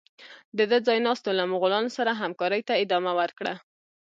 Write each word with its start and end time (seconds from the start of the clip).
د 0.57 0.59
ده 0.71 0.77
ځای 0.87 0.99
ناستو 1.07 1.29
له 1.39 1.43
مغولانو 1.51 1.89
سره 1.97 2.11
همکارۍ 2.21 2.61
ته 2.67 2.73
ادامه 2.83 3.11
ورکړه. 3.19 3.53